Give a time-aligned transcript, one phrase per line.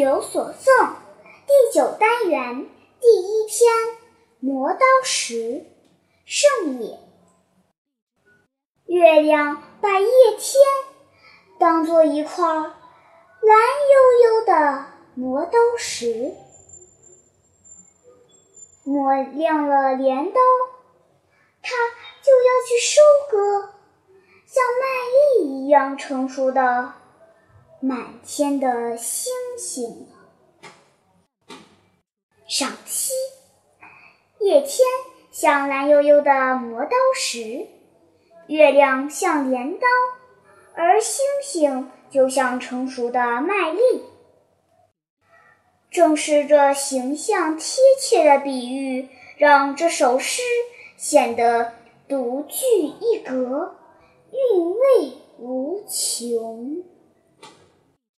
[0.00, 0.94] 有所诵
[1.46, 2.66] 第九单元
[3.00, 3.70] 第一篇
[4.40, 5.34] 《磨刀石》
[6.24, 6.98] 圣也。
[8.86, 10.08] 月亮把夜
[10.38, 10.64] 天
[11.58, 12.70] 当做一块蓝
[13.42, 16.32] 悠悠的磨刀石，
[18.84, 20.40] 磨亮了镰刀，
[21.60, 21.76] 它
[22.22, 23.74] 就要去收割
[24.46, 26.94] 像麦粒一样成熟的。
[27.82, 30.06] 满天的星星
[32.46, 33.14] 赏析：
[34.40, 34.86] 夜天
[35.30, 37.68] 像蓝悠悠的磨刀石，
[38.48, 39.86] 月亮像镰刀，
[40.74, 43.80] 而星星就像成熟的麦粒。
[45.90, 49.08] 正是这形象贴切的比喻，
[49.38, 50.42] 让这首诗
[50.98, 51.72] 显得
[52.06, 52.66] 独具
[53.00, 53.76] 一格，
[54.32, 56.79] 韵味无穷。